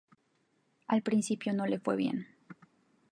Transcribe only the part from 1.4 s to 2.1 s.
no le fue